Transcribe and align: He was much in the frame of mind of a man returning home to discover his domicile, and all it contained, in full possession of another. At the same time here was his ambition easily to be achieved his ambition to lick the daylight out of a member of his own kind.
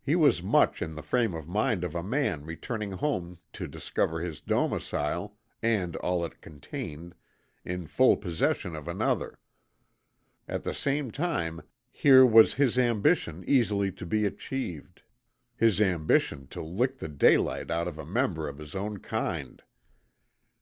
He 0.00 0.14
was 0.14 0.40
much 0.40 0.80
in 0.82 0.94
the 0.94 1.02
frame 1.02 1.34
of 1.34 1.48
mind 1.48 1.82
of 1.82 1.96
a 1.96 2.02
man 2.04 2.44
returning 2.44 2.92
home 2.92 3.38
to 3.54 3.66
discover 3.66 4.20
his 4.20 4.40
domicile, 4.40 5.36
and 5.64 5.96
all 5.96 6.24
it 6.24 6.40
contained, 6.40 7.16
in 7.64 7.88
full 7.88 8.16
possession 8.16 8.76
of 8.76 8.86
another. 8.86 9.40
At 10.46 10.62
the 10.62 10.74
same 10.74 11.10
time 11.10 11.60
here 11.90 12.24
was 12.24 12.54
his 12.54 12.78
ambition 12.78 13.42
easily 13.48 13.90
to 13.90 14.06
be 14.06 14.24
achieved 14.26 15.02
his 15.56 15.80
ambition 15.80 16.46
to 16.50 16.62
lick 16.62 16.98
the 16.98 17.08
daylight 17.08 17.68
out 17.68 17.88
of 17.88 17.98
a 17.98 18.06
member 18.06 18.48
of 18.48 18.58
his 18.58 18.76
own 18.76 18.98
kind. 19.00 19.60